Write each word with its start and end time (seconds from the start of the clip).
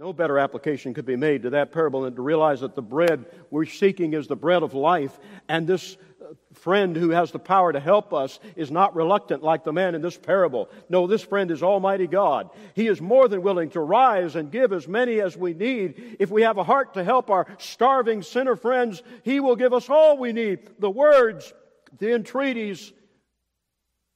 No 0.00 0.14
better 0.14 0.38
application 0.38 0.94
could 0.94 1.04
be 1.04 1.16
made 1.16 1.42
to 1.42 1.50
that 1.50 1.72
parable 1.72 2.00
than 2.00 2.14
to 2.14 2.22
realize 2.22 2.62
that 2.62 2.74
the 2.74 2.80
bread 2.80 3.26
we're 3.50 3.66
seeking 3.66 4.14
is 4.14 4.26
the 4.26 4.34
bread 4.34 4.62
of 4.62 4.72
life, 4.72 5.20
and 5.46 5.66
this 5.66 5.98
uh, 6.22 6.32
friend 6.54 6.96
who 6.96 7.10
has 7.10 7.32
the 7.32 7.38
power 7.38 7.70
to 7.70 7.80
help 7.80 8.14
us 8.14 8.40
is 8.56 8.70
not 8.70 8.96
reluctant 8.96 9.42
like 9.42 9.62
the 9.62 9.74
man 9.74 9.94
in 9.94 10.00
this 10.00 10.16
parable. 10.16 10.70
No, 10.88 11.06
this 11.06 11.22
friend 11.22 11.50
is 11.50 11.62
Almighty 11.62 12.06
God. 12.06 12.48
He 12.74 12.86
is 12.86 12.98
more 13.02 13.28
than 13.28 13.42
willing 13.42 13.68
to 13.70 13.80
rise 13.80 14.36
and 14.36 14.50
give 14.50 14.72
as 14.72 14.88
many 14.88 15.20
as 15.20 15.36
we 15.36 15.52
need. 15.52 16.16
If 16.18 16.30
we 16.30 16.42
have 16.42 16.56
a 16.56 16.64
heart 16.64 16.94
to 16.94 17.04
help 17.04 17.28
our 17.28 17.46
starving 17.58 18.22
sinner 18.22 18.56
friends, 18.56 19.02
He 19.22 19.38
will 19.38 19.56
give 19.56 19.74
us 19.74 19.90
all 19.90 20.16
we 20.16 20.32
need 20.32 20.60
the 20.78 20.88
words, 20.88 21.52
the 21.98 22.14
entreaties, 22.14 22.90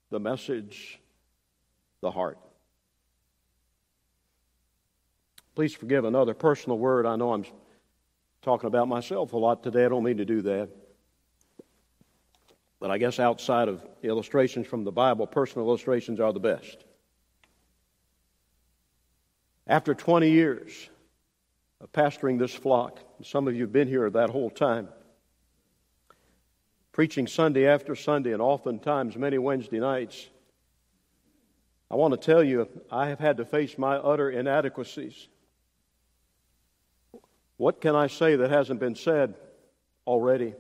the 0.09 0.19
message, 0.19 0.99
the 2.01 2.11
heart. 2.11 2.39
Please 5.55 5.73
forgive 5.73 6.05
another 6.05 6.35
personal 6.35 6.79
word. 6.79 7.07
I 7.07 7.15
know 7.15 7.33
I'm 7.33 7.45
talking 8.43 8.67
about 8.67 8.89
myself 8.89 9.33
a 9.33 9.37
lot 9.37 9.63
today. 9.63 9.85
I 9.85 9.89
don't 9.89 10.03
mean 10.03 10.17
to 10.17 10.25
do 10.25 10.43
that. 10.43 10.69
But 12.81 12.91
I 12.91 12.99
guess 12.99 13.21
outside 13.21 13.69
of 13.69 13.83
illustrations 14.03 14.67
from 14.67 14.85
the 14.85 14.91
Bible, 14.91 15.27
personal 15.27 15.69
illustrations 15.69 16.19
are 16.19 16.33
the 16.33 16.41
best. 16.41 16.85
After 19.67 19.95
20 19.95 20.29
years 20.29 20.91
of 21.81 21.93
pastoring 21.93 22.39
this 22.39 22.53
flock, 22.53 22.99
some 23.23 23.47
of 23.47 23.55
you 23.55 23.63
have 23.63 23.73
been 23.73 23.89
here 23.89 24.11
that 24.11 24.31
whole 24.31 24.51
time, 24.51 24.89
preaching 26.93 27.27
Sunday 27.27 27.67
after 27.67 27.95
Sunday, 27.95 28.33
and 28.33 28.43
oftentimes 28.43 29.17
many 29.17 29.39
Wednesday 29.39 29.79
nights, 29.81 30.29
I 31.91 31.95
want 31.95 32.13
to 32.13 32.19
tell 32.19 32.43
you, 32.43 32.69
I 32.91 33.09
have 33.09 33.21
had 33.21 33.37
to 33.37 33.45
face 33.45 33.79
my 33.79 33.97
utter 33.97 34.31
inadequacies. 34.31 35.29
What 37.57 37.81
can 37.81 37.95
I 37.95 38.09
say 38.09 38.37
that 38.37 38.51
hasn't 38.51 38.81
been 38.81 38.97
said 38.97 39.35
already? 40.07 40.55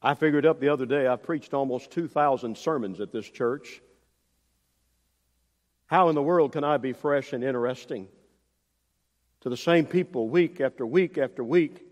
I 0.00 0.14
figured 0.14 0.46
up 0.46 0.60
the 0.60 0.68
other 0.68 0.86
day, 0.86 1.08
I 1.08 1.16
preached 1.16 1.54
almost 1.54 1.90
2,000 1.90 2.56
sermons 2.56 3.00
at 3.00 3.12
this 3.12 3.28
church. 3.28 3.80
How 5.86 6.08
in 6.08 6.14
the 6.14 6.22
world 6.22 6.52
can 6.52 6.62
I 6.62 6.76
be 6.76 6.92
fresh 6.92 7.32
and 7.32 7.42
interesting 7.42 8.08
to 9.40 9.48
the 9.48 9.56
same 9.56 9.86
people 9.86 10.28
week 10.28 10.60
after 10.60 10.86
week 10.86 11.18
after 11.18 11.42
week? 11.42 11.84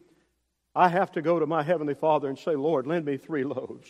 I 0.75 0.89
have 0.89 1.11
to 1.13 1.23
go 1.23 1.41
to 1.41 1.47
my 1.47 1.63
Heavenly 1.63 1.95
Father 1.95 2.29
and 2.29 2.39
say, 2.39 2.55
Lord, 2.55 2.87
lend 2.87 3.07
me 3.07 3.17
three 3.17 3.43
loaves. 3.43 3.89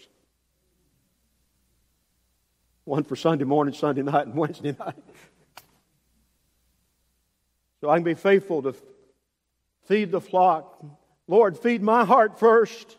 One 2.84 3.02
for 3.02 3.16
Sunday 3.16 3.44
morning, 3.44 3.74
Sunday 3.74 4.02
night, 4.02 4.28
and 4.28 4.36
Wednesday 4.36 4.72
night. 4.78 4.94
So 7.80 7.90
I 7.90 7.96
can 7.96 8.04
be 8.04 8.14
faithful 8.14 8.62
to 8.62 8.74
feed 9.86 10.10
the 10.10 10.20
flock. 10.20 10.84
Lord, 11.26 11.58
feed 11.58 11.82
my 11.82 12.04
heart 12.04 12.38
first. 12.38 12.96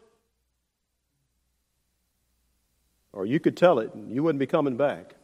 Or 3.13 3.25
you 3.25 3.39
could 3.39 3.55
tell 3.55 3.80
it 3.80 3.93
and 3.93 4.11
you 4.11 4.23
wouldn't 4.23 4.39
be 4.39 4.47
coming 4.47 4.77
back. 4.77 5.15